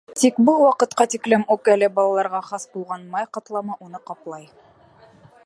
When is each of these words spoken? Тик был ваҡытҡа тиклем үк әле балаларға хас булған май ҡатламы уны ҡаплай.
Тик 0.19 0.37
был 0.45 0.55
ваҡытҡа 0.67 1.05
тиклем 1.13 1.43
үк 1.55 1.71
әле 1.75 1.89
балаларға 1.99 2.41
хас 2.49 2.67
булған 2.79 3.07
май 3.13 3.29
ҡатламы 3.39 3.79
уны 3.89 4.03
ҡаплай. 4.11 4.51